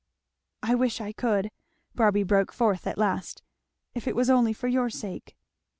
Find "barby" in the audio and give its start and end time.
1.93-2.23